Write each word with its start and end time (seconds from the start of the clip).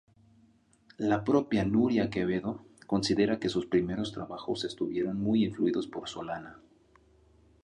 La 0.97 1.23
propia 1.23 1.63
Nuria 1.63 2.09
Quevedo 2.09 2.63
considera 2.87 3.37
que 3.39 3.49
sus 3.49 3.67
primeros 3.67 4.11
trabajos 4.13 4.63
estuvieron 4.65 5.21
muy 5.21 5.45
influidos 5.45 5.85
por 5.85 6.09
Solana. 6.09 6.57